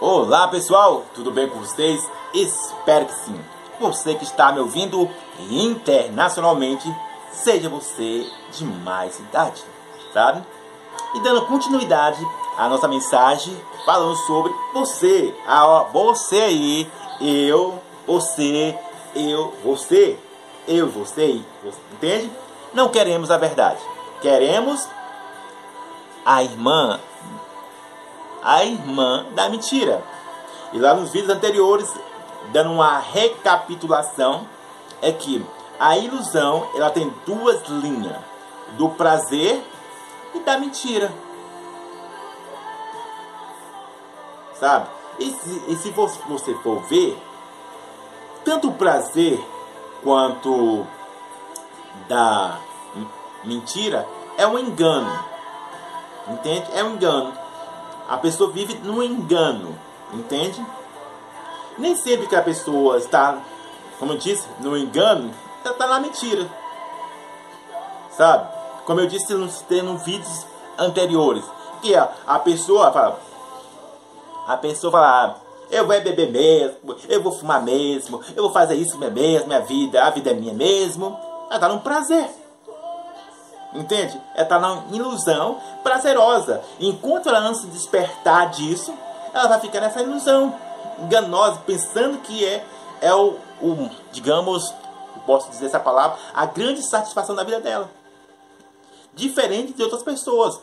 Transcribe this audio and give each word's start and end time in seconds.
Olá 0.00 0.46
pessoal, 0.46 1.04
tudo 1.12 1.32
bem 1.32 1.48
com 1.48 1.58
vocês? 1.58 2.08
Espero 2.32 3.06
que 3.06 3.14
sim. 3.16 3.44
Você 3.80 4.14
que 4.14 4.22
está 4.22 4.52
me 4.52 4.60
ouvindo 4.60 5.10
internacionalmente, 5.50 6.88
seja 7.32 7.68
você 7.68 8.24
de 8.52 8.64
mais 8.64 9.18
idade, 9.18 9.60
sabe? 10.14 10.46
E 11.16 11.20
dando 11.20 11.46
continuidade 11.46 12.24
à 12.56 12.68
nossa 12.68 12.86
mensagem, 12.86 13.60
falando 13.84 14.14
sobre 14.18 14.54
você, 14.72 15.34
a 15.44 15.82
você 15.92 16.42
aí, 16.42 16.90
eu, 17.20 17.82
você, 18.06 18.78
eu, 19.16 19.52
você, 19.64 20.16
eu, 20.68 20.88
você, 20.88 21.42
você, 21.64 21.80
entende? 21.92 22.30
Não 22.72 22.88
queremos 22.88 23.32
a 23.32 23.36
verdade, 23.36 23.80
queremos 24.22 24.88
a 26.24 26.44
irmã 26.44 27.00
a 28.42 28.64
irmã 28.64 29.26
da 29.34 29.48
mentira. 29.48 30.02
E 30.72 30.78
lá 30.78 30.94
nos 30.94 31.12
vídeos 31.12 31.30
anteriores, 31.30 31.92
dando 32.52 32.72
uma 32.72 32.98
recapitulação, 32.98 34.46
é 35.00 35.12
que 35.12 35.44
a 35.78 35.96
ilusão 35.96 36.68
ela 36.74 36.90
tem 36.90 37.12
duas 37.24 37.66
linhas: 37.68 38.16
do 38.76 38.90
prazer 38.90 39.62
e 40.34 40.40
da 40.40 40.58
mentira. 40.58 41.12
Sabe? 44.54 44.88
E 45.20 45.30
se, 45.30 45.62
e 45.68 45.76
se 45.76 45.90
você 45.90 46.54
for 46.62 46.80
ver, 46.82 47.16
tanto 48.44 48.68
o 48.68 48.74
prazer 48.74 49.40
quanto 50.02 50.86
da 52.08 52.58
mentira 53.44 54.06
é 54.36 54.46
um 54.46 54.58
engano. 54.58 55.18
Entende? 56.28 56.66
É 56.72 56.84
um 56.84 56.94
engano. 56.94 57.32
A 58.08 58.16
pessoa 58.16 58.50
vive 58.50 58.74
no 58.82 59.02
engano, 59.02 59.78
entende? 60.12 60.64
Nem 61.76 61.94
sempre 61.94 62.26
que 62.26 62.34
a 62.34 62.42
pessoa 62.42 62.96
está, 62.96 63.38
como 63.98 64.12
eu 64.12 64.16
disse, 64.16 64.46
no 64.60 64.76
engano, 64.76 65.30
ela 65.62 65.74
está 65.74 65.86
na 65.86 66.00
mentira. 66.00 66.48
Sabe? 68.16 68.48
Como 68.86 69.00
eu 69.00 69.06
disse 69.06 69.34
nos, 69.34 69.62
vídeos 70.04 70.46
anteriores. 70.78 71.44
Que 71.82 71.94
a, 71.94 72.10
a 72.26 72.38
pessoa 72.38 72.90
fala. 72.90 73.20
A 74.46 74.56
pessoa 74.56 74.90
fala, 74.90 75.24
ah, 75.24 75.34
eu 75.70 75.86
vou 75.86 76.00
beber 76.00 76.30
mesmo, 76.30 76.96
eu 77.08 77.22
vou 77.22 77.32
fumar 77.32 77.62
mesmo, 77.62 78.22
eu 78.34 78.42
vou 78.42 78.52
fazer 78.52 78.74
isso 78.74 78.96
mesmo, 78.98 79.46
minha 79.46 79.60
vida, 79.60 80.02
a 80.02 80.10
vida 80.10 80.30
é 80.30 80.34
minha 80.34 80.54
mesmo. 80.54 81.16
Ela 81.48 81.54
está 81.56 81.68
num 81.68 81.78
prazer. 81.78 82.28
Entende? 83.74 84.20
Ela 84.34 84.42
está 84.42 84.58
na 84.58 84.82
ilusão 84.92 85.60
prazerosa. 85.82 86.62
Enquanto 86.80 87.28
ela 87.28 87.40
não 87.40 87.54
se 87.54 87.66
despertar 87.66 88.50
disso, 88.50 88.94
ela 89.32 89.48
vai 89.48 89.60
ficar 89.60 89.80
nessa 89.80 90.02
ilusão 90.02 90.54
enganosa, 90.98 91.60
pensando 91.66 92.18
que 92.18 92.44
é, 92.44 92.64
é 93.00 93.14
o, 93.14 93.36
o, 93.60 93.90
digamos, 94.10 94.74
posso 95.26 95.50
dizer 95.50 95.66
essa 95.66 95.78
palavra, 95.78 96.18
a 96.32 96.46
grande 96.46 96.82
satisfação 96.82 97.34
da 97.34 97.44
vida 97.44 97.60
dela. 97.60 97.90
Diferente 99.14 99.74
de 99.74 99.82
outras 99.82 100.02
pessoas, 100.02 100.60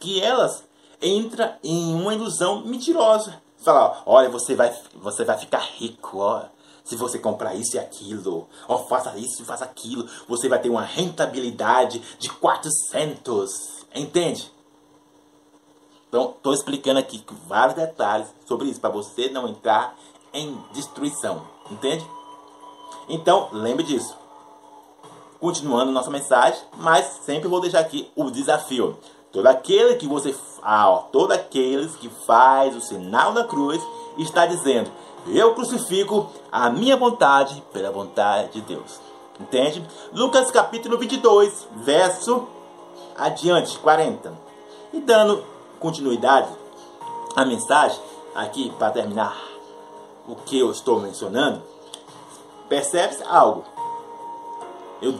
que 0.00 0.20
elas 0.20 0.64
entram 1.00 1.54
em 1.62 1.94
uma 1.94 2.14
ilusão 2.14 2.62
mentirosa. 2.64 3.40
Fala, 3.58 4.02
olha, 4.04 4.28
você 4.28 4.56
vai, 4.56 4.76
você 4.94 5.24
vai 5.24 5.38
ficar 5.38 5.60
rico, 5.60 6.18
se 6.84 6.96
você 6.96 7.18
comprar 7.18 7.54
isso 7.54 7.76
e 7.76 7.78
aquilo, 7.78 8.48
ó, 8.68 8.78
faça 8.78 9.16
isso 9.16 9.42
e 9.42 9.44
faça 9.44 9.64
aquilo, 9.64 10.08
você 10.28 10.48
vai 10.48 10.60
ter 10.60 10.68
uma 10.68 10.82
rentabilidade 10.82 12.02
de 12.18 12.28
400. 12.30 13.86
Entende? 13.94 14.50
Então, 16.08 16.34
estou 16.36 16.52
explicando 16.52 16.98
aqui 16.98 17.24
vários 17.46 17.76
detalhes 17.76 18.28
sobre 18.46 18.68
isso, 18.68 18.80
para 18.80 18.90
você 18.90 19.30
não 19.30 19.48
entrar 19.48 19.96
em 20.32 20.58
destruição. 20.72 21.46
Entende? 21.70 22.06
Então, 23.08 23.48
lembre 23.52 23.84
disso. 23.84 24.16
Continuando 25.40 25.90
nossa 25.90 26.10
mensagem, 26.10 26.60
mas 26.76 27.20
sempre 27.24 27.48
vou 27.48 27.60
deixar 27.60 27.80
aqui 27.80 28.10
o 28.14 28.30
desafio. 28.30 28.96
Todo 29.32 29.46
aquele 29.46 29.96
que 29.96 30.06
você, 30.06 30.34
ah, 30.62 30.90
ó, 30.90 30.98
todo 30.98 31.32
aqueles 31.32 31.96
que 31.96 32.08
faz 32.26 32.76
o 32.76 32.80
sinal 32.80 33.32
da 33.32 33.44
cruz 33.44 33.82
está 34.18 34.44
dizendo: 34.44 34.90
eu 35.26 35.54
crucifico 35.54 36.30
a 36.50 36.70
minha 36.70 36.96
vontade 36.96 37.62
pela 37.72 37.90
vontade 37.90 38.52
de 38.52 38.60
Deus. 38.62 39.00
Entende? 39.40 39.84
Lucas 40.12 40.50
capítulo 40.50 40.98
22, 40.98 41.68
verso 41.76 42.46
adiante, 43.16 43.78
40. 43.78 44.32
E 44.92 45.00
dando 45.00 45.44
continuidade 45.80 46.48
à 47.34 47.44
mensagem, 47.44 48.00
aqui 48.34 48.70
para 48.78 48.92
terminar 48.92 49.36
o 50.28 50.36
que 50.36 50.58
eu 50.58 50.70
estou 50.70 51.00
mencionando, 51.00 51.62
percebe-se 52.68 53.22
algo. 53.24 53.64
Eu 55.00 55.14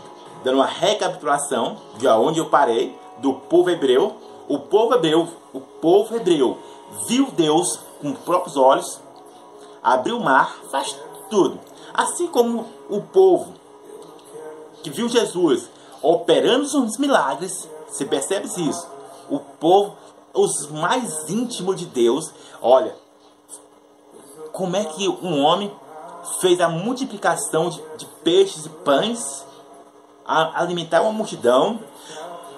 dando 0.45 0.57
uma 0.57 0.67
recapitulação 0.67 1.77
de 1.97 2.07
onde 2.09 2.39
eu 2.39 2.47
parei, 2.47 2.97
do 3.19 3.35
povo 3.35 3.71
hebreu. 3.71 4.17
O 4.49 4.59
povo 4.59 4.95
hebreu, 4.95 5.29
o 5.53 5.61
povo 5.61 6.17
hebreu 6.17 6.59
viu 7.07 7.31
Deus 7.31 7.79
com 8.01 8.13
próprios 8.13 8.57
olhos, 8.57 9.01
abriu 9.83 10.19
o 10.19 10.23
mar, 10.23 10.57
faz 10.71 10.97
tudo. 11.31 11.59
Assim 11.93 12.27
como 12.27 12.67
o 12.89 13.01
povo 13.01 13.55
que 14.83 14.91
viu 14.91 15.09
Jesus 15.09 15.69
operando 16.03 16.65
os 16.65 16.99
milagres, 16.99 17.69
se 17.89 18.05
percebe 18.05 18.47
isso. 18.47 18.87
O 19.31 19.39
povo, 19.39 19.97
os 20.35 20.69
mais 20.71 21.29
íntimos 21.29 21.77
de 21.77 21.87
Deus, 21.87 22.33
olha, 22.61 22.95
como 24.53 24.77
é 24.77 24.85
que 24.85 25.09
um 25.09 25.43
homem 25.43 25.73
fez 26.41 26.61
a 26.61 26.69
multiplicação 26.69 27.71
de, 27.71 27.83
de 27.97 28.07
peixes 28.25 28.67
e 28.67 28.69
pães, 28.69 29.45
a 30.27 30.61
alimentar 30.61 31.03
uma 31.03 31.13
multidão, 31.13 31.81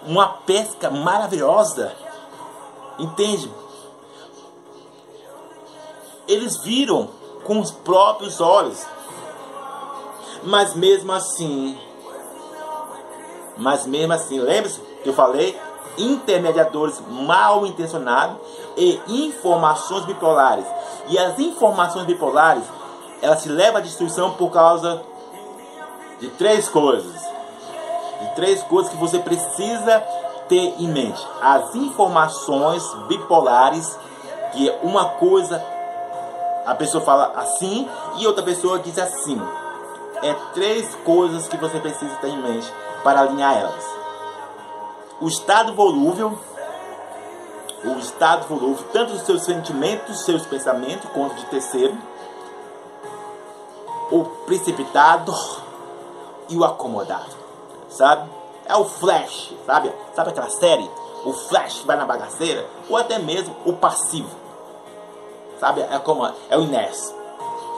uma 0.07 0.29
pesca 0.29 0.91
maravilhosa, 0.91 1.95
entende? 2.99 3.51
Eles 6.27 6.57
viram 6.59 7.09
com 7.45 7.61
os 7.61 7.71
próprios 7.71 8.41
olhos. 8.41 8.85
Mas 10.43 10.75
mesmo 10.75 11.13
assim, 11.13 11.79
mas 13.57 13.87
mesmo 13.87 14.13
assim, 14.13 14.39
lembre-se 14.39 14.81
que 15.03 15.09
eu 15.09 15.15
falei, 15.15 15.59
intermediadores 15.97 17.01
mal 17.09 17.67
intencionados 17.67 18.37
e 18.77 19.01
informações 19.07 20.05
bipolares. 20.05 20.67
E 21.09 21.19
as 21.19 21.39
informações 21.39 22.05
bipolares, 22.05 22.65
elas 23.23 23.41
se 23.41 23.49
levam 23.49 23.79
à 23.79 23.81
destruição 23.81 24.33
por 24.33 24.51
causa 24.51 25.03
de 26.19 26.29
três 26.31 26.69
coisas. 26.69 27.23
De 28.21 28.35
três 28.35 28.63
coisas 28.65 28.91
que 28.91 28.99
você 28.99 29.19
precisa 29.19 30.01
ter 30.49 30.75
em 30.79 30.89
mente. 30.89 31.25
As 31.41 31.75
informações 31.75 32.83
bipolares, 33.09 33.99
que 34.53 34.69
é 34.69 34.81
uma 34.83 35.11
coisa 35.11 35.65
a 36.65 36.75
pessoa 36.75 37.05
fala 37.05 37.33
assim 37.37 37.89
e 38.17 38.27
outra 38.27 38.43
pessoa 38.43 38.79
diz 38.79 38.99
assim. 38.99 39.41
É 40.23 40.33
três 40.55 40.95
coisas 41.05 41.47
que 41.47 41.57
você 41.57 41.79
precisa 41.79 42.15
ter 42.17 42.29
em 42.29 42.41
mente 42.41 42.73
para 43.03 43.21
alinhar 43.21 43.57
elas. 43.57 43.85
O 45.21 45.29
estado 45.29 45.75
volúvel, 45.75 46.39
o 47.85 47.99
estado 47.99 48.47
volúvel, 48.47 48.85
tanto 48.93 49.13
dos 49.13 49.23
seus 49.23 49.45
sentimentos, 49.45 50.25
seus 50.25 50.47
pensamentos, 50.47 51.11
quanto 51.13 51.35
de 51.35 51.45
terceiro. 51.47 51.97
O 54.11 54.25
precipitado 54.47 55.35
e 56.49 56.57
o 56.57 56.65
acomodado, 56.65 57.31
sabe? 57.89 58.31
É 58.67 58.77
o 58.77 58.85
flash, 58.85 59.55
sabe? 59.67 59.93
Sabe 60.15 60.31
aquela 60.31 60.51
série? 60.51 60.91
O 61.25 61.33
flash 61.33 61.83
vai 61.85 61.97
na 61.97 62.07
bagaceira, 62.07 62.67
ou 62.89 62.97
até 62.97 63.19
mesmo 63.19 63.55
o 63.65 63.73
passivo 63.75 64.44
sabe? 65.59 65.81
É 65.83 65.99
como 65.99 66.27
é 66.27 66.57
o 66.57 66.63
inércia. 66.63 67.15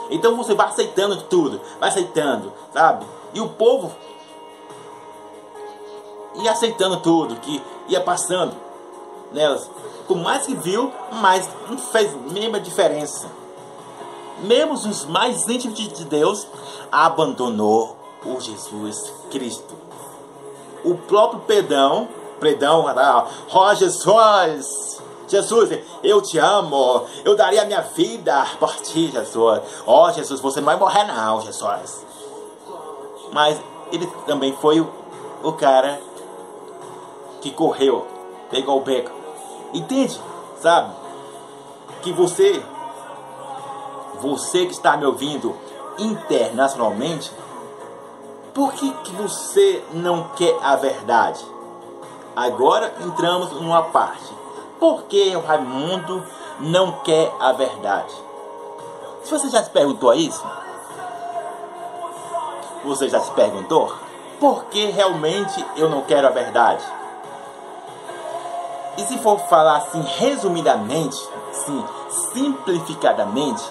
Então 0.09 0.35
você 0.35 0.53
vai 0.53 0.67
aceitando 0.67 1.21
tudo, 1.23 1.59
vai 1.79 1.89
aceitando, 1.89 2.51
sabe? 2.73 3.05
E 3.33 3.41
o 3.41 3.49
povo 3.49 3.91
ia 6.35 6.51
aceitando 6.51 6.97
tudo, 6.97 7.35
que 7.37 7.61
ia 7.87 8.01
passando 8.01 8.55
nelas. 9.31 9.69
Por 10.07 10.17
mais 10.17 10.45
que 10.45 10.55
viu, 10.55 10.91
mas 11.11 11.49
não 11.69 11.77
fez 11.77 12.13
mesma 12.31 12.59
diferença. 12.59 13.27
Mesmo 14.39 14.73
os 14.73 15.05
mais 15.05 15.47
íntimos 15.47 15.77
de 15.77 16.05
Deus 16.05 16.47
abandonou 16.91 17.97
o 18.23 18.39
Jesus 18.39 19.13
Cristo. 19.31 19.75
O 20.83 20.95
próprio 20.95 21.41
Pedão, 21.41 22.07
Pedão, 22.39 22.85
ó 23.51 23.73
Jesus, 23.73 25.01
Jesus, 25.27 25.69
eu 26.03 26.21
te 26.21 26.37
amo. 26.37 27.05
Eu 27.25 27.35
daria 27.35 27.63
a 27.63 27.65
minha 27.65 27.81
vida 27.81 28.45
por 28.59 28.75
ti, 28.77 29.11
Jesus. 29.11 29.61
Ó 29.85 30.05
oh, 30.05 30.11
Jesus, 30.11 30.39
você 30.39 30.59
não 30.59 30.65
vai 30.65 30.77
morrer 30.77 31.03
não, 31.05 31.41
Jesus. 31.41 32.05
Mas 33.33 33.59
ele 33.91 34.07
também 34.25 34.55
foi 34.61 34.79
o, 34.79 34.89
o 35.43 35.53
cara 35.53 35.99
que 37.41 37.51
correu, 37.51 38.05
pegou 38.49 38.77
o 38.77 38.81
beco. 38.81 39.11
Entende? 39.73 40.19
Sabe? 40.61 41.07
que 42.01 42.13
você, 42.13 42.63
você 44.21 44.65
que 44.65 44.71
está 44.71 44.95
me 44.97 45.05
ouvindo 45.05 45.55
internacionalmente, 45.97 47.31
por 48.53 48.73
que, 48.73 48.91
que 49.03 49.11
você 49.13 49.83
não 49.91 50.29
quer 50.29 50.57
a 50.61 50.75
verdade? 50.75 51.45
Agora 52.35 52.93
entramos 53.01 53.51
numa 53.51 53.83
parte. 53.83 54.36
Por 54.79 55.03
que 55.03 55.35
o 55.35 55.41
Raimundo 55.41 56.23
não 56.59 56.91
quer 57.03 57.33
a 57.39 57.51
verdade? 57.51 58.13
Se 59.23 59.31
você 59.31 59.49
já 59.49 59.63
se 59.63 59.69
perguntou 59.69 60.13
isso, 60.13 60.45
você 62.83 63.09
já 63.09 63.19
se 63.19 63.31
perguntou 63.31 63.93
por 64.39 64.65
que 64.65 64.85
realmente 64.91 65.65
eu 65.75 65.89
não 65.89 66.03
quero 66.03 66.27
a 66.27 66.31
verdade? 66.31 66.83
E 68.97 69.01
se 69.03 69.17
for 69.19 69.39
falar 69.41 69.77
assim 69.77 70.01
resumidamente, 70.01 71.17
sim, 71.51 71.85
simplificadamente, 72.33 73.63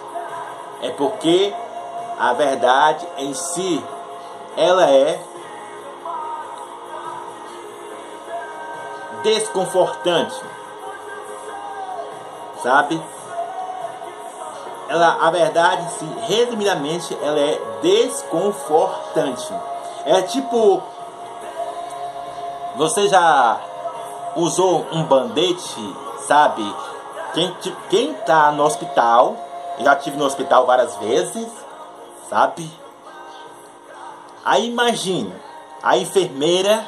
é 0.82 0.90
porque 0.90 1.54
a 2.18 2.32
verdade 2.32 3.06
em 3.18 3.34
si 3.34 3.84
ela 4.56 4.88
é 4.90 5.20
desconfortante. 9.22 10.40
Sabe? 12.62 13.00
Ela, 14.88 15.18
a 15.20 15.30
verdade, 15.30 15.90
se 15.92 16.04
resumidamente, 16.32 17.16
ela 17.22 17.38
é 17.38 17.60
desconfortante. 17.82 19.52
É 20.04 20.22
tipo 20.22 20.82
você 22.76 23.08
já 23.08 23.58
usou 24.36 24.86
um 24.92 25.02
bandete, 25.04 25.96
sabe? 26.26 26.62
Quem, 27.32 27.56
quem 27.88 28.14
tá 28.14 28.52
no 28.52 28.64
hospital, 28.64 29.34
já 29.80 29.96
tive 29.96 30.16
no 30.18 30.26
hospital 30.26 30.66
várias 30.66 30.94
vezes, 30.96 31.48
sabe? 32.28 32.70
Aí 34.44 34.68
imagina, 34.68 35.34
a 35.82 35.96
enfermeira 35.96 36.86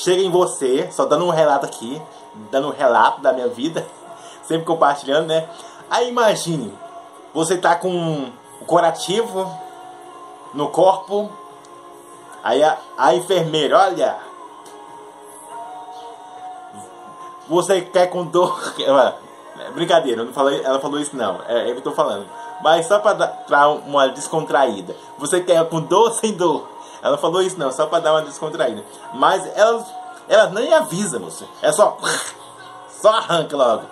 chega 0.00 0.22
em 0.22 0.30
você, 0.30 0.88
só 0.90 1.04
dando 1.04 1.26
um 1.26 1.30
relato 1.30 1.66
aqui, 1.66 2.00
dando 2.50 2.68
um 2.68 2.72
relato 2.72 3.20
da 3.20 3.32
minha 3.32 3.48
vida, 3.48 3.86
sempre 4.42 4.64
compartilhando, 4.64 5.26
né? 5.26 5.46
Aí 5.90 6.08
imagine, 6.08 6.72
você 7.34 7.58
tá 7.58 7.76
com 7.76 8.30
o 8.60 8.64
curativo 8.64 9.50
no 10.54 10.68
corpo, 10.68 11.30
aí 12.42 12.62
a, 12.62 12.78
a 12.96 13.14
enfermeira, 13.14 13.78
olha, 13.78 14.16
você 17.46 17.82
quer 17.82 18.06
com 18.06 18.24
dor, 18.24 18.58
é 19.58 19.70
brincadeira, 19.72 20.24
não 20.24 20.32
falei, 20.32 20.64
ela 20.64 20.80
falou 20.80 20.98
isso 20.98 21.14
não, 21.14 21.40
é, 21.46 21.70
eu 21.70 21.80
tô 21.82 21.92
falando, 21.92 22.26
mas 22.62 22.86
só 22.86 22.98
para 23.00 23.14
dar 23.46 23.68
uma 23.68 24.08
descontraída, 24.08 24.96
você 25.18 25.42
quer 25.42 25.62
com 25.68 25.82
dor 25.82 26.08
ou 26.08 26.12
sem 26.12 26.32
dor? 26.32 26.79
Ela 27.02 27.16
falou 27.16 27.42
isso 27.42 27.58
não, 27.58 27.72
só 27.72 27.86
para 27.86 28.00
dar 28.00 28.12
uma 28.12 28.22
descontraída. 28.22 28.84
Mas 29.14 29.44
ela, 29.56 29.84
ela 30.28 30.50
nem 30.50 30.72
avisa, 30.72 31.18
você. 31.18 31.46
É 31.62 31.72
só. 31.72 31.96
Só 32.90 33.08
arranca 33.10 33.56
logo. 33.56 33.84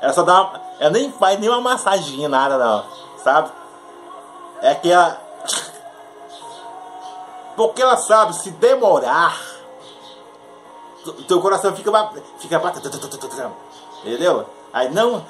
Ela 0.00 0.12
só 0.12 0.22
dá 0.22 0.42
uma, 0.42 0.60
Ela 0.78 0.90
nem 0.90 1.10
faz 1.10 1.38
nenhuma 1.40 1.60
massaginha, 1.60 2.28
nada 2.28 2.56
não. 2.56 2.84
Sabe? 3.22 3.50
É 4.62 4.74
que 4.74 4.90
ela. 4.90 5.20
Porque 7.56 7.82
ela 7.82 7.96
sabe, 7.96 8.34
se 8.34 8.50
demorar. 8.52 9.36
Teu 11.26 11.40
coração 11.40 11.74
fica. 11.74 11.90
Fica. 12.38 12.62
Entendeu? 14.04 14.46
Aí 14.72 14.90
não. 14.90 15.24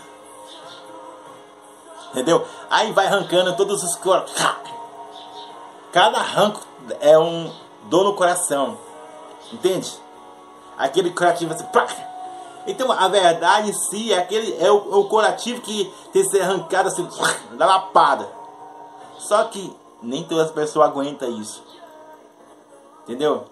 Entendeu? 2.10 2.46
Aí 2.68 2.92
vai 2.92 3.06
arrancando 3.06 3.56
todos 3.56 3.82
os 3.82 3.94
corpos. 3.96 4.32
Cada 5.96 6.18
arranco 6.18 6.60
é 7.00 7.18
um 7.18 7.50
dor 7.84 8.04
no 8.04 8.12
coração. 8.12 8.76
Entende? 9.50 9.90
Aquele 10.76 11.10
curativo 11.10 11.54
assim. 11.54 11.64
Pá! 11.68 11.86
Então 12.66 12.92
a 12.92 13.08
verdade 13.08 13.70
em 13.70 13.72
si 13.72 14.12
é, 14.12 14.18
aquele, 14.18 14.62
é, 14.62 14.70
o, 14.70 14.92
é 14.92 14.96
o 14.96 15.04
curativo 15.04 15.62
que 15.62 15.90
tem 16.12 16.22
que 16.22 16.28
ser 16.28 16.42
arrancado 16.42 16.88
assim, 16.88 17.08
da 17.52 17.64
lapada. 17.64 18.28
Só 19.16 19.44
que 19.44 19.74
nem 20.02 20.22
todas 20.22 20.48
as 20.48 20.52
pessoas 20.52 20.86
aguentam 20.86 21.30
isso. 21.40 21.64
Entendeu? 23.04 23.46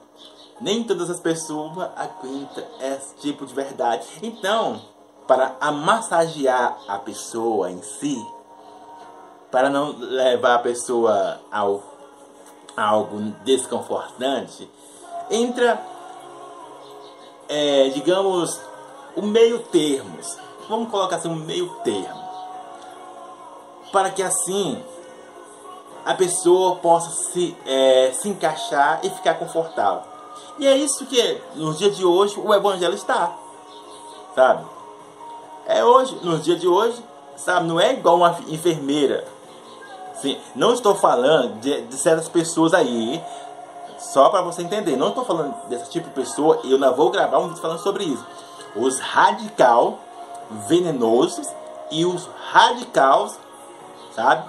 Nem 0.61 0.85
todas 0.85 1.09
as 1.09 1.21
pessoas 1.21 1.73
aguentam 1.97 2.63
esse 2.79 3.15
tipo 3.23 3.47
de 3.47 3.55
verdade. 3.55 4.07
Então, 4.23 4.83
para 5.27 5.57
amassagear 5.59 6.77
a 6.89 6.99
pessoa 6.99 7.71
em 7.71 7.81
si, 7.81 8.23
para 9.51 9.71
não 9.71 9.97
levar 9.99 10.57
a 10.57 10.59
pessoa 10.59 11.41
ao 11.51 11.94
algo 12.77 13.21
desconfortante, 13.45 14.71
entra, 15.31 15.81
é, 17.49 17.89
digamos, 17.91 18.61
o 19.17 19.23
meio 19.23 19.61
termo. 19.61 20.19
Vamos 20.69 20.91
colocar 20.91 21.17
assim 21.17 21.29
um 21.29 21.37
meio 21.37 21.69
termo. 21.85 22.25
Para 23.93 24.11
que 24.11 24.23
assim 24.23 24.83
a 26.05 26.15
pessoa 26.15 26.77
possa 26.77 27.11
se, 27.11 27.57
é, 27.65 28.13
se 28.13 28.29
encaixar 28.29 29.01
e 29.03 29.11
ficar 29.11 29.35
confortável. 29.35 30.03
E 30.59 30.67
é 30.67 30.77
isso 30.77 31.07
que 31.07 31.41
nos 31.55 31.79
dias 31.79 31.97
de 31.97 32.05
hoje 32.05 32.39
o 32.39 32.53
evangelho 32.53 32.95
está. 32.95 33.37
Sabe? 34.35 34.65
É 35.67 35.85
hoje, 35.85 36.19
nos 36.23 36.45
dias 36.45 36.61
de 36.61 36.69
hoje, 36.69 37.03
sabe, 37.37 37.67
não 37.67 37.81
é 37.81 37.95
igual 37.95 38.17
uma 38.17 38.39
enfermeira 38.49 39.25
Sim, 40.25 40.41
não 40.55 40.73
estou 40.73 40.95
falando 40.95 41.61
de, 41.61 41.83
de 41.83 41.97
certas 41.97 42.31
pessoas 42.31 42.73
aí, 42.73 43.23
só 43.99 44.31
para 44.31 44.41
você 44.41 44.63
entender. 44.63 44.97
Não 44.97 45.11
estou 45.11 45.23
falando 45.23 45.55
desse 45.69 45.91
tipo 45.91 46.09
de 46.09 46.15
pessoa 46.15 46.61
eu 46.65 46.79
não 46.79 46.95
vou 46.95 47.11
gravar 47.11 47.41
um 47.41 47.49
vídeo 47.49 47.61
falando 47.61 47.83
sobre 47.83 48.05
isso. 48.05 48.27
Os 48.75 48.99
radical 49.01 49.99
venenosos 50.67 51.47
e 51.91 52.07
os 52.07 52.27
radicais, 52.51 53.39
sabe, 54.15 54.49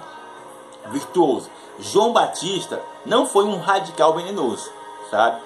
virtuosos. 0.86 1.50
João 1.78 2.10
Batista 2.10 2.80
não 3.04 3.26
foi 3.26 3.44
um 3.44 3.58
radical 3.58 4.14
venenoso, 4.14 4.70
sabe? 5.10 5.42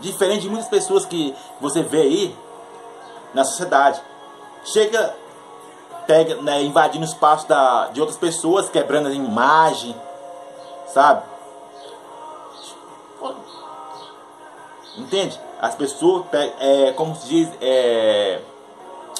Diferente 0.00 0.44
de 0.44 0.48
muitas 0.48 0.68
pessoas 0.68 1.04
que 1.04 1.34
você 1.60 1.82
vê 1.82 2.00
aí 2.00 2.36
na 3.34 3.44
sociedade. 3.44 4.00
Chega 4.64 5.14
pega, 6.06 6.36
né, 6.36 6.62
invadindo 6.62 7.04
o 7.04 7.08
espaço 7.08 7.48
da, 7.48 7.88
de 7.88 8.00
outras 8.00 8.18
pessoas, 8.18 8.68
quebrando 8.68 9.08
a 9.08 9.12
imagem, 9.12 9.94
sabe? 10.86 11.22
Entende? 14.96 15.40
As 15.60 15.74
pessoas, 15.74 16.24
é, 16.60 16.92
como 16.92 17.16
se 17.16 17.26
diz, 17.26 17.48
é, 17.60 18.40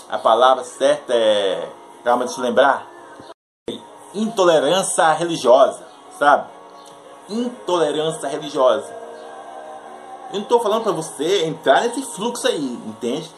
a 0.09 0.19
palavra 0.19 0.63
certa 0.63 1.13
é, 1.15 1.69
calma, 2.05 2.27
deixa 2.27 2.39
eu 2.39 2.45
lembrar, 2.45 2.87
intolerância 4.15 5.11
religiosa, 5.13 5.83
sabe? 6.19 6.49
Intolerância 7.29 8.29
religiosa. 8.29 8.95
Eu 10.29 10.35
não 10.35 10.43
estou 10.43 10.61
falando 10.61 10.83
para 10.83 10.93
você 10.93 11.47
entrar 11.47 11.83
nesse 11.83 12.03
fluxo 12.03 12.47
aí, 12.47 12.63
entende? 12.87 13.31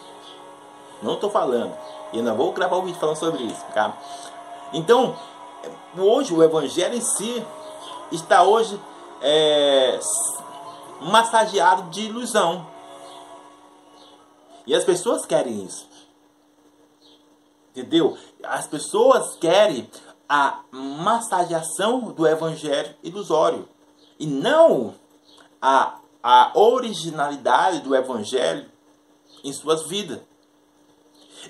Não 1.02 1.14
estou 1.14 1.30
falando. 1.30 1.72
E 2.12 2.18
ainda 2.18 2.34
vou 2.34 2.52
gravar 2.52 2.76
um 2.78 2.84
vídeo 2.84 2.98
falando 2.98 3.16
sobre 3.16 3.42
isso, 3.42 3.64
tá? 3.74 3.96
Então, 4.72 5.16
hoje 5.96 6.32
o 6.32 6.42
evangelho 6.42 6.94
em 6.94 7.00
si 7.00 7.44
está 8.12 8.42
hoje 8.42 8.80
é, 9.20 9.98
massageado 11.00 11.90
de 11.90 12.02
ilusão. 12.02 12.66
E 14.66 14.74
as 14.74 14.84
pessoas 14.84 15.24
querem 15.24 15.64
isso. 15.64 15.88
Entendeu? 17.70 18.16
As 18.42 18.66
pessoas 18.66 19.36
querem 19.36 19.88
a 20.28 20.60
massageação 20.70 22.12
do 22.12 22.26
evangelho 22.26 22.94
ilusório. 23.02 23.68
E 24.18 24.26
não 24.26 24.94
a, 25.60 25.98
a 26.22 26.52
originalidade 26.54 27.80
do 27.80 27.94
evangelho 27.94 28.66
em 29.44 29.52
suas 29.52 29.86
vidas. 29.86 30.20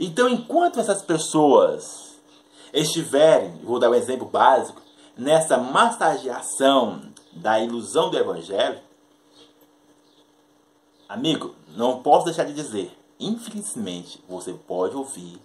Então, 0.00 0.28
enquanto 0.28 0.80
essas 0.80 1.02
pessoas 1.02 2.20
estiverem, 2.72 3.56
vou 3.62 3.78
dar 3.78 3.90
um 3.90 3.94
exemplo 3.94 4.26
básico, 4.26 4.82
nessa 5.16 5.56
massageação 5.56 7.02
da 7.32 7.58
ilusão 7.60 8.10
do 8.10 8.18
evangelho, 8.18 8.80
amigo, 11.08 11.54
não 11.68 12.02
posso 12.02 12.26
deixar 12.26 12.44
de 12.44 12.52
dizer, 12.52 12.96
infelizmente, 13.18 14.22
você 14.28 14.52
pode 14.52 14.96
ouvir, 14.96 15.40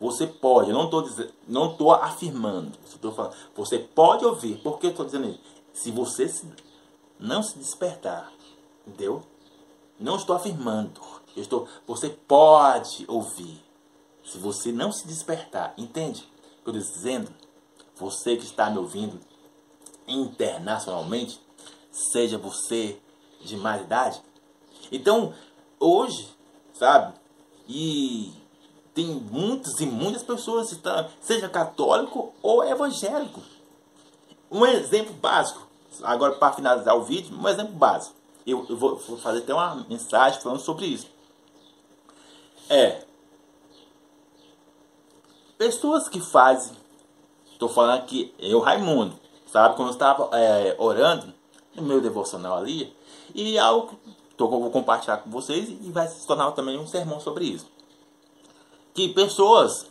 você 0.00 0.26
pode, 0.26 0.70
eu 0.70 0.74
não 0.74 0.84
estou 0.84 1.04
não 1.46 1.72
estou 1.72 1.92
afirmando, 1.92 2.72
estou 2.84 3.12
falando, 3.12 3.34
você 3.54 3.78
pode 3.78 4.24
ouvir, 4.24 4.58
por 4.58 4.78
que 4.78 4.86
eu 4.86 4.90
estou 4.90 5.06
dizendo 5.06 5.28
isso? 5.28 5.40
Se 5.72 5.90
você 5.90 6.28
se, 6.28 6.46
não 7.18 7.42
se 7.42 7.58
despertar, 7.58 8.30
entendeu? 8.86 9.22
Não 9.98 10.16
estou 10.16 10.34
afirmando, 10.34 11.00
Eu 11.36 11.42
estou, 11.42 11.68
você 11.86 12.10
pode 12.10 13.04
ouvir. 13.08 13.71
Se 14.24 14.38
você 14.38 14.72
não 14.72 14.92
se 14.92 15.06
despertar, 15.06 15.74
entende? 15.76 16.26
Estou 16.58 16.72
dizendo, 16.72 17.32
você 17.96 18.36
que 18.36 18.44
está 18.44 18.70
me 18.70 18.78
ouvindo 18.78 19.18
internacionalmente, 20.06 21.40
seja 21.90 22.38
você 22.38 22.98
de 23.40 23.56
mais 23.56 23.82
idade. 23.82 24.22
Então, 24.90 25.34
hoje, 25.78 26.28
sabe? 26.72 27.14
E 27.68 28.32
tem 28.94 29.06
muitas 29.06 29.80
e 29.80 29.86
muitas 29.86 30.22
pessoas, 30.22 30.78
seja 31.20 31.48
católico 31.48 32.32
ou 32.42 32.64
evangélico. 32.64 33.40
Um 34.50 34.66
exemplo 34.66 35.14
básico, 35.14 35.66
agora 36.02 36.34
para 36.34 36.52
finalizar 36.52 36.96
o 36.96 37.02
vídeo, 37.02 37.34
um 37.36 37.48
exemplo 37.48 37.72
básico. 37.72 38.14
Eu, 38.46 38.66
eu 38.68 38.76
vou 38.76 38.98
fazer 38.98 39.38
até 39.38 39.54
uma 39.54 39.86
mensagem 39.88 40.40
falando 40.40 40.60
sobre 40.60 40.86
isso. 40.86 41.06
É. 42.68 43.04
Pessoas 45.62 46.08
que 46.08 46.18
fazem. 46.20 46.76
Estou 47.52 47.68
falando 47.68 48.00
aqui, 48.00 48.34
eu, 48.36 48.58
Raimundo, 48.58 49.16
sabe? 49.46 49.76
Quando 49.76 49.90
eu 49.90 49.92
estava 49.92 50.28
é, 50.36 50.74
orando 50.76 51.32
no 51.76 51.82
meu 51.84 52.00
devocional 52.00 52.58
ali, 52.58 52.92
e 53.32 53.56
algo 53.56 53.96
que 54.36 54.42
eu 54.42 54.50
vou 54.50 54.72
compartilhar 54.72 55.18
com 55.18 55.30
vocês 55.30 55.68
e 55.68 55.88
vai 55.92 56.08
se 56.08 56.26
tornar 56.26 56.50
também 56.50 56.76
um 56.76 56.86
sermão 56.88 57.20
sobre 57.20 57.44
isso. 57.44 57.68
Que 58.92 59.10
pessoas, 59.10 59.86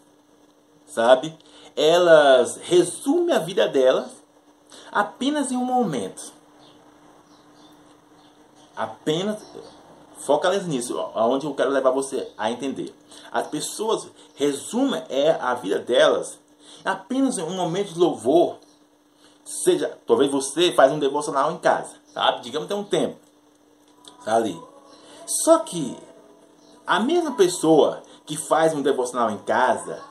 sabe? 0.85 1.33
Elas 1.73 2.57
resumem 2.57 3.33
a 3.33 3.39
vida 3.39 3.65
delas 3.65 4.11
apenas 4.91 5.53
em 5.53 5.55
um 5.55 5.63
momento. 5.63 6.33
Apenas 8.75 9.41
focalize 10.21 10.67
nisso, 10.67 10.97
aonde 11.15 11.45
eu 11.45 11.53
quero 11.53 11.69
levar 11.69 11.91
você 11.91 12.31
a 12.37 12.51
entender. 12.51 12.95
As 13.31 13.47
pessoas 13.47 14.07
resumem 14.35 15.03
é 15.09 15.31
a 15.31 15.53
vida 15.53 15.79
delas 15.79 16.39
apenas 16.83 17.37
em 17.37 17.43
um 17.43 17.55
momento 17.55 17.93
de 17.93 17.99
louvor. 17.99 18.57
Seja, 19.43 19.97
talvez 20.07 20.31
você 20.31 20.71
faz 20.71 20.91
um 20.91 20.99
devocional 20.99 21.51
em 21.51 21.57
casa, 21.57 21.95
sabe? 22.13 22.41
Digamos 22.41 22.67
tem 22.67 22.77
um 22.77 22.83
tempo 22.83 23.31
tá 24.23 24.35
ali. 24.35 24.61
Só 25.25 25.59
que 25.59 25.97
a 26.85 26.99
mesma 26.99 27.31
pessoa 27.33 28.03
que 28.25 28.37
faz 28.37 28.73
um 28.73 28.81
devocional 28.81 29.31
em 29.31 29.37
casa 29.39 30.01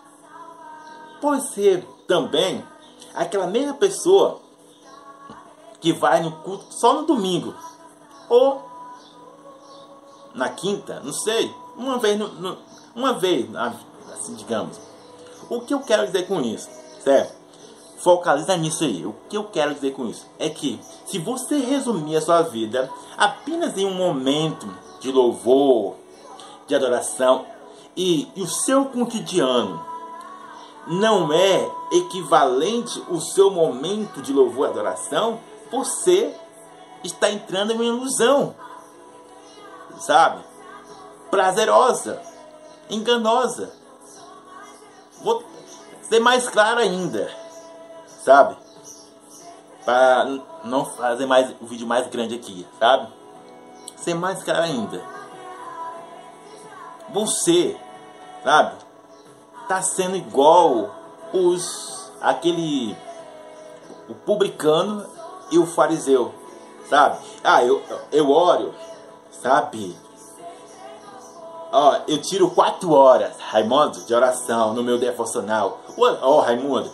pode 1.21 1.53
ser 1.53 1.85
também 2.07 2.65
aquela 3.15 3.47
mesma 3.47 3.75
pessoa 3.75 4.41
que 5.81 5.93
vai 5.93 6.23
no 6.23 6.33
culto 6.43 6.67
só 6.71 6.95
no 6.95 7.07
domingo 7.07 7.55
ou 8.29 8.70
na 10.35 10.49
quinta, 10.49 11.01
não 11.01 11.13
sei, 11.13 11.53
uma 11.77 11.99
vez, 11.99 12.19
no, 12.19 12.29
no, 12.29 12.59
uma 12.95 13.15
vez, 13.15 13.49
assim 14.13 14.35
digamos. 14.35 14.79
O 15.49 15.61
que 15.61 15.75
eu 15.75 15.81
quero 15.81 16.07
dizer 16.07 16.27
com 16.27 16.41
isso, 16.41 16.69
certo? 17.03 17.35
Focaliza 17.99 18.57
nisso 18.57 18.85
aí. 18.85 19.05
O 19.05 19.15
que 19.29 19.37
eu 19.37 19.45
quero 19.45 19.75
dizer 19.75 19.93
com 19.93 20.07
isso 20.07 20.27
é 20.39 20.49
que 20.49 20.81
se 21.05 21.19
você 21.19 21.59
resumir 21.59 22.17
a 22.17 22.21
sua 22.21 22.43
vida 22.43 22.91
apenas 23.17 23.77
em 23.77 23.85
um 23.85 23.95
momento 23.95 24.67
de 25.01 25.11
louvor, 25.11 25.97
de 26.67 26.75
adoração 26.75 27.45
e, 27.97 28.29
e 28.35 28.43
o 28.43 28.47
seu 28.47 28.87
cotidiano 28.87 29.85
não 30.87 31.33
é 31.33 31.71
equivalente 31.93 33.03
o 33.09 33.21
seu 33.21 33.51
momento 33.51 34.23
de 34.23 34.33
louvor 34.33 34.69
e 34.69 34.71
adoração, 34.71 35.41
você 35.71 36.35
está 37.05 37.31
entrando 37.31 37.73
em 37.73 37.75
uma 37.75 37.85
ilusão, 37.85 38.55
sabe? 40.01 40.43
Prazerosa, 41.31 42.21
enganosa. 42.89 43.71
Vou 45.23 45.45
ser 46.03 46.19
mais 46.19 46.49
claro 46.49 46.81
ainda, 46.81 47.31
sabe? 48.25 48.57
Para 49.85 50.25
não 50.65 50.85
fazer 50.85 51.27
mais 51.27 51.55
o 51.61 51.67
vídeo 51.67 51.87
mais 51.87 52.09
grande 52.09 52.35
aqui, 52.35 52.67
sabe? 52.79 53.13
Ser 53.97 54.15
mais 54.15 54.43
claro 54.43 54.63
ainda. 54.63 55.03
Você, 57.11 57.79
sabe? 58.43 58.77
Tá 59.69 59.83
sendo 59.83 60.17
igual 60.17 60.91
os 61.33 62.11
aquele 62.21 62.97
o 64.09 64.15
publicano 64.15 65.07
e 65.51 65.59
o 65.59 65.67
fariseu, 65.67 66.35
sabe? 66.89 67.19
Ah, 67.43 67.65
eu, 67.65 67.83
eu 68.11 68.31
oro, 68.31 68.75
sabe? 69.31 69.97
Ó, 71.73 72.01
eu 72.09 72.21
tiro 72.21 72.51
quatro 72.51 72.93
horas, 72.93 73.33
Raimundo, 73.39 74.03
de 74.03 74.13
oração 74.13 74.75
no 74.75 74.83
meu 74.83 74.99
devocional. 74.99 75.79
Ó, 75.97 76.41
Raimundo, 76.41 76.91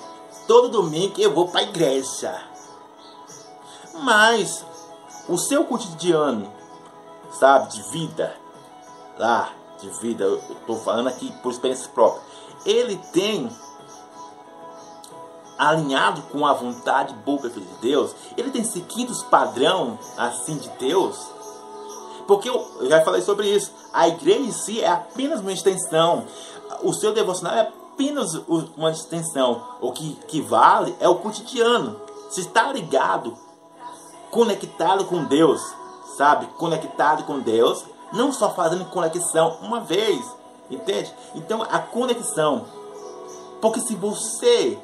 todo 0.46 0.68
domingo 0.68 1.14
eu 1.18 1.32
vou 1.32 1.48
para 1.48 1.60
a 1.60 1.64
igreja. 1.64 2.38
Mas 4.02 4.64
o 5.28 5.38
seu 5.38 5.64
cotidiano, 5.64 6.52
sabe, 7.30 7.72
de 7.72 7.82
vida, 7.90 8.36
lá, 9.18 9.50
de 9.80 9.88
vida, 10.00 10.24
eu 10.24 10.36
estou 10.36 10.78
falando 10.80 11.08
aqui 11.08 11.32
por 11.42 11.50
experiência 11.50 11.88
própria, 11.94 12.22
ele 12.64 12.96
tem 13.12 13.50
alinhado 15.58 16.22
com 16.24 16.46
a 16.46 16.52
vontade 16.52 17.14
boa 17.14 17.48
de 17.48 17.60
Deus, 17.80 18.14
ele 18.36 18.50
tem 18.50 18.62
seguido 18.62 19.12
os 19.12 19.22
padrão 19.22 19.98
assim 20.18 20.58
de 20.58 20.68
Deus. 20.70 21.35
Porque 22.26 22.48
eu, 22.48 22.88
já 22.88 23.02
falei 23.04 23.22
sobre 23.22 23.48
isso. 23.48 23.72
A 23.92 24.08
igreja 24.08 24.40
em 24.40 24.52
si 24.52 24.80
é 24.80 24.88
apenas 24.88 25.40
uma 25.40 25.52
extensão. 25.52 26.24
O 26.82 26.92
seu 26.92 27.12
devocional 27.12 27.54
é 27.54 27.60
apenas 27.60 28.34
uma 28.76 28.90
extensão. 28.90 29.62
O 29.80 29.92
que, 29.92 30.14
que 30.28 30.40
vale 30.40 30.94
é 31.00 31.08
o 31.08 31.16
cotidiano. 31.16 32.00
Se 32.30 32.40
está 32.40 32.72
ligado, 32.72 33.36
conectado 34.30 35.04
com 35.04 35.24
Deus, 35.24 35.62
sabe? 36.16 36.46
Conectado 36.58 37.24
com 37.24 37.38
Deus, 37.38 37.84
não 38.12 38.32
só 38.32 38.52
fazendo 38.52 38.84
conexão 38.86 39.58
uma 39.62 39.80
vez, 39.80 40.24
entende? 40.70 41.14
Então 41.34 41.62
a 41.62 41.78
conexão. 41.78 42.66
Porque 43.60 43.80
se 43.80 43.94
você 43.94 44.78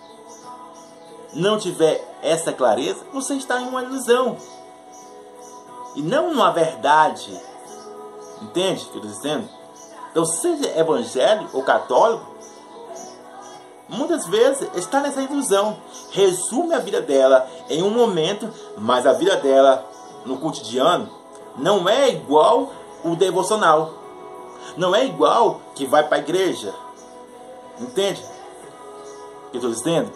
não 1.34 1.58
tiver 1.58 2.18
essa 2.22 2.52
clareza, 2.52 3.04
você 3.12 3.34
está 3.34 3.60
em 3.60 3.68
uma 3.68 3.82
ilusão. 3.82 4.36
E 5.94 6.02
não 6.02 6.30
numa 6.32 6.50
verdade. 6.50 7.38
Entende 8.40 8.84
o 8.84 8.88
que 8.88 8.98
eu 8.98 9.02
estou 9.04 9.10
dizendo? 9.10 9.48
Então, 10.10 10.24
seja 10.24 10.78
evangélico 10.78 11.56
ou 11.56 11.62
católico, 11.62 12.26
muitas 13.88 14.26
vezes 14.26 14.68
está 14.74 15.00
nessa 15.00 15.22
ilusão. 15.22 15.76
Resume 16.10 16.74
a 16.74 16.78
vida 16.78 17.00
dela 17.00 17.48
em 17.68 17.82
um 17.82 17.90
momento, 17.90 18.50
mas 18.76 19.06
a 19.06 19.12
vida 19.12 19.36
dela 19.36 19.86
no 20.24 20.38
cotidiano 20.38 21.08
não 21.56 21.88
é 21.88 22.10
igual 22.10 22.70
o 23.04 23.14
devocional. 23.14 23.94
Não 24.76 24.94
é 24.94 25.04
igual 25.04 25.60
que 25.74 25.86
vai 25.86 26.06
para 26.06 26.16
a 26.16 26.20
igreja. 26.20 26.74
Entende 27.80 28.22
o 29.46 29.50
que 29.50 29.56
eu 29.56 29.70
estou 29.70 29.70
dizendo? 29.70 30.12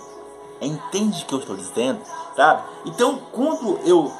Entende 0.60 1.22
o 1.22 1.26
que 1.26 1.34
eu 1.34 1.38
estou 1.38 1.56
dizendo? 1.56 2.00
Sabe? 2.34 2.62
Então, 2.84 3.18
quando 3.32 3.78
eu 3.84 4.12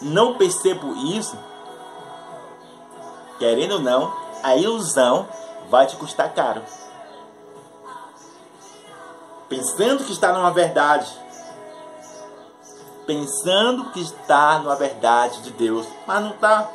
não 0.00 0.34
percebo 0.34 0.94
isso, 0.94 1.36
querendo 3.38 3.72
ou 3.72 3.80
não, 3.80 4.12
a 4.42 4.56
ilusão 4.56 5.28
vai 5.70 5.86
te 5.86 5.96
custar 5.96 6.32
caro. 6.34 6.62
Pensando 9.48 10.04
que 10.04 10.12
está 10.12 10.32
numa 10.32 10.50
verdade, 10.50 11.10
pensando 13.06 13.90
que 13.90 14.00
está 14.00 14.58
numa 14.58 14.76
verdade 14.76 15.42
de 15.42 15.50
Deus, 15.52 15.86
mas 16.06 16.22
não 16.22 16.30
está. 16.30 16.70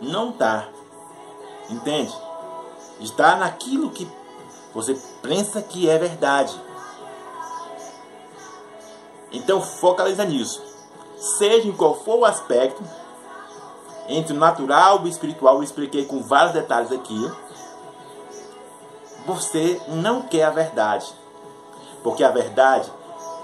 Não 0.00 0.30
está. 0.30 0.68
Entende? 1.70 2.14
Está 3.00 3.36
naquilo 3.36 3.90
que 3.90 4.06
você 4.74 4.94
pensa 5.22 5.62
que 5.62 5.88
é 5.88 5.98
verdade. 5.98 6.60
Então 9.32 9.60
focaliza 9.60 10.24
nisso. 10.24 10.67
Seja 11.20 11.68
em 11.68 11.72
qual 11.72 11.94
for 11.96 12.20
o 12.20 12.24
aspecto, 12.24 12.82
entre 14.08 14.32
o 14.32 14.38
natural 14.38 15.00
e 15.00 15.04
o 15.04 15.08
espiritual, 15.08 15.56
eu 15.56 15.62
expliquei 15.62 16.04
com 16.04 16.22
vários 16.22 16.52
detalhes 16.52 16.92
aqui. 16.92 17.32
Você 19.26 19.80
não 19.88 20.22
quer 20.22 20.44
a 20.44 20.50
verdade. 20.50 21.06
Porque 22.02 22.24
a 22.24 22.30
verdade, 22.30 22.90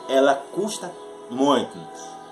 ela 0.08 0.34
custa 0.34 0.90
muito. 1.28 1.78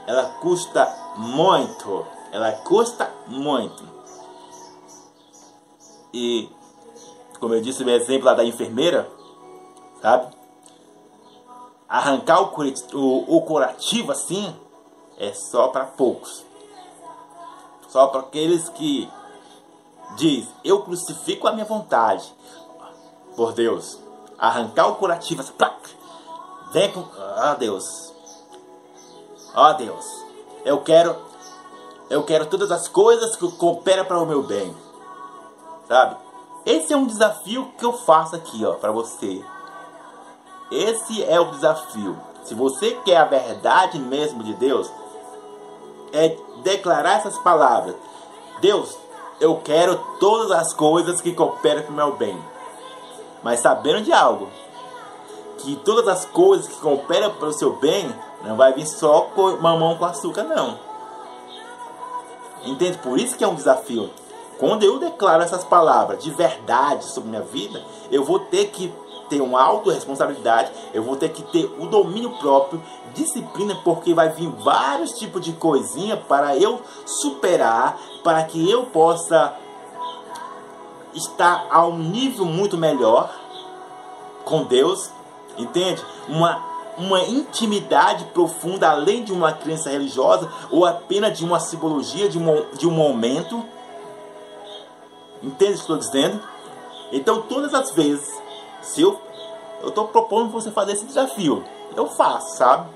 Ela 0.06 0.24
custa 0.40 0.88
muito. 1.16 2.06
Ela 2.30 2.52
custa 2.52 3.10
muito. 3.26 3.82
E, 6.14 6.48
como 7.40 7.54
eu 7.54 7.60
disse, 7.60 7.82
o 7.82 7.90
exemplo 7.90 8.26
lá 8.26 8.34
da 8.34 8.44
enfermeira, 8.44 9.08
sabe? 10.00 10.42
arrancar 11.92 12.40
o, 12.40 12.50
o, 12.94 13.36
o 13.36 13.42
curativo 13.42 14.12
assim 14.12 14.56
é 15.22 15.32
só 15.32 15.68
para 15.68 15.84
poucos. 15.84 16.44
Só 17.88 18.08
para 18.08 18.20
aqueles 18.20 18.68
que 18.70 19.08
diz: 20.16 20.48
Eu 20.64 20.82
crucifico 20.82 21.46
a 21.46 21.52
minha 21.52 21.64
vontade 21.64 22.34
por 23.36 23.52
Deus. 23.52 23.98
Arrancar 24.36 24.88
o 24.88 24.96
curativo, 24.96 25.40
assim, 25.40 25.52
vem 26.72 26.90
com. 26.92 27.04
Ah, 27.36 27.54
Deus. 27.56 28.12
Ó 29.54 29.70
oh, 29.70 29.74
Deus. 29.74 30.04
Eu 30.64 30.82
quero. 30.82 31.16
Eu 32.10 32.24
quero 32.24 32.46
todas 32.46 32.72
as 32.72 32.88
coisas 32.88 33.36
que 33.36 33.50
cooperam 33.52 34.04
para 34.04 34.18
o 34.18 34.26
meu 34.26 34.42
bem. 34.42 34.76
Sabe? 35.86 36.16
Esse 36.66 36.92
é 36.92 36.96
um 36.96 37.06
desafio 37.06 37.72
que 37.78 37.84
eu 37.84 37.92
faço 37.92 38.34
aqui, 38.34 38.64
ó, 38.64 38.74
para 38.74 38.90
você. 38.90 39.44
Esse 40.70 41.22
é 41.24 41.40
o 41.40 41.50
desafio. 41.52 42.18
Se 42.44 42.54
você 42.54 42.92
quer 43.04 43.18
a 43.18 43.24
verdade 43.24 43.98
mesmo 43.98 44.42
de 44.42 44.54
Deus, 44.54 44.90
é 46.12 46.36
declarar 46.62 47.18
essas 47.18 47.38
palavras. 47.38 47.94
Deus, 48.60 48.96
eu 49.40 49.56
quero 49.56 49.96
todas 50.20 50.50
as 50.50 50.72
coisas 50.72 51.20
que 51.20 51.32
cooperam 51.32 51.82
para 51.82 51.92
o 51.92 51.96
meu 51.96 52.16
bem. 52.16 52.38
Mas 53.42 53.60
sabendo 53.60 54.02
de 54.02 54.12
algo, 54.12 54.48
que 55.58 55.76
todas 55.76 56.06
as 56.08 56.24
coisas 56.24 56.68
que 56.68 56.80
cooperam 56.80 57.30
para 57.30 57.48
o 57.48 57.52
seu 57.52 57.74
bem, 57.76 58.14
não 58.44 58.56
vai 58.56 58.72
vir 58.72 58.86
só 58.86 59.22
com 59.34 59.56
mamão 59.56 59.96
com 59.96 60.04
açúcar, 60.04 60.44
não. 60.44 60.78
Entende? 62.64 62.98
Por 62.98 63.18
isso 63.18 63.36
que 63.36 63.44
é 63.44 63.48
um 63.48 63.54
desafio. 63.54 64.10
Quando 64.58 64.84
eu 64.84 64.98
declaro 64.98 65.42
essas 65.42 65.64
palavras 65.64 66.22
de 66.22 66.30
verdade 66.30 67.04
sobre 67.04 67.30
minha 67.30 67.42
vida, 67.42 67.82
eu 68.10 68.22
vou 68.22 68.38
ter 68.38 68.66
que 68.66 68.92
ter 69.32 69.40
uma 69.40 69.62
autorresponsabilidade, 69.62 70.70
eu 70.92 71.02
vou 71.02 71.16
ter 71.16 71.30
que 71.30 71.42
ter 71.42 71.64
o 71.78 71.86
domínio 71.86 72.30
próprio, 72.38 72.82
disciplina, 73.14 73.74
porque 73.82 74.12
vai 74.12 74.28
vir 74.30 74.48
vários 74.48 75.12
tipos 75.12 75.42
de 75.42 75.52
coisinha 75.52 76.16
para 76.16 76.56
eu 76.56 76.80
superar, 77.06 77.98
para 78.22 78.42
que 78.44 78.70
eu 78.70 78.84
possa 78.86 79.54
estar 81.14 81.66
a 81.70 81.86
um 81.86 81.98
nível 81.98 82.44
muito 82.44 82.76
melhor 82.76 83.34
com 84.44 84.64
Deus, 84.64 85.10
entende? 85.56 86.02
Uma 86.28 86.72
uma 86.94 87.20
intimidade 87.22 88.26
profunda 88.34 88.90
além 88.90 89.24
de 89.24 89.32
uma 89.32 89.50
crença 89.50 89.88
religiosa 89.88 90.52
ou 90.70 90.84
apenas 90.84 91.38
de 91.38 91.42
uma 91.42 91.58
simbologia 91.58 92.28
de 92.28 92.38
um, 92.38 92.66
de 92.76 92.86
um 92.86 92.90
momento 92.90 93.64
Entende 95.42 95.72
o 95.72 95.74
que 95.74 95.80
estou 95.80 95.98
dizendo? 95.98 96.40
Então, 97.10 97.42
todas 97.42 97.74
as 97.74 97.90
vezes, 97.90 98.32
se 98.82 99.00
eu 99.02 99.20
eu 99.82 99.88
estou 99.88 100.06
propondo 100.06 100.50
você 100.50 100.70
fazer 100.70 100.92
esse 100.92 101.04
desafio, 101.04 101.64
eu 101.96 102.06
faço, 102.06 102.56
sabe? 102.56 102.88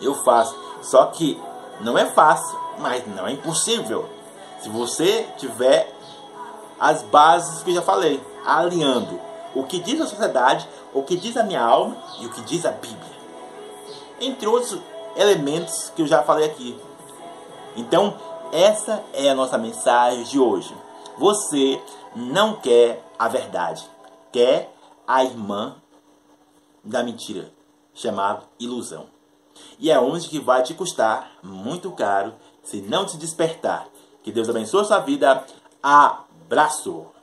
Eu 0.00 0.14
faço. 0.16 0.56
Só 0.82 1.06
que 1.06 1.40
não 1.80 1.96
é 1.96 2.06
fácil, 2.06 2.58
mas 2.78 3.06
não 3.06 3.26
é 3.26 3.32
impossível. 3.32 4.08
Se 4.60 4.68
você 4.68 5.28
tiver 5.38 5.94
as 6.78 7.02
bases 7.02 7.62
que 7.62 7.70
eu 7.70 7.74
já 7.76 7.82
falei, 7.82 8.20
alinhando 8.44 9.20
o 9.54 9.62
que 9.62 9.78
diz 9.78 10.00
a 10.00 10.06
sociedade, 10.06 10.68
o 10.92 11.04
que 11.04 11.16
diz 11.16 11.36
a 11.36 11.44
minha 11.44 11.62
alma 11.62 11.96
e 12.20 12.26
o 12.26 12.30
que 12.30 12.40
diz 12.42 12.66
a 12.66 12.72
Bíblia. 12.72 13.14
Entre 14.20 14.48
outros 14.48 14.76
elementos 15.16 15.92
que 15.94 16.02
eu 16.02 16.06
já 16.06 16.22
falei 16.24 16.46
aqui. 16.46 16.76
Então, 17.76 18.14
essa 18.52 19.04
é 19.12 19.30
a 19.30 19.34
nossa 19.34 19.56
mensagem 19.56 20.24
de 20.24 20.38
hoje. 20.38 20.74
Você 21.16 21.80
não 22.16 22.54
quer 22.54 23.03
a 23.18 23.28
verdade, 23.28 23.88
quer 24.32 24.74
a 25.06 25.24
irmã 25.24 25.76
da 26.82 27.02
mentira, 27.02 27.50
chamada 27.94 28.42
ilusão. 28.58 29.06
E 29.78 29.90
é 29.90 29.98
onde 29.98 30.28
que 30.28 30.38
vai 30.38 30.62
te 30.62 30.74
custar 30.74 31.30
muito 31.42 31.90
caro 31.92 32.34
se 32.62 32.80
não 32.80 33.06
te 33.06 33.16
despertar. 33.16 33.86
Que 34.22 34.32
Deus 34.32 34.48
abençoe 34.48 34.80
a 34.80 34.84
sua 34.84 34.98
vida. 35.00 35.44
Abraço! 35.82 37.13